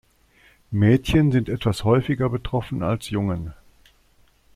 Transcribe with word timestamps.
Mädchen 0.71 1.31
sind 1.31 1.47
etwas 1.47 1.83
häufiger 1.83 2.27
betroffen 2.27 2.81
als 2.81 3.11
Jungen. 3.11 3.53